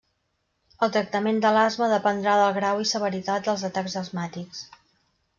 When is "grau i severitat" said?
2.55-3.45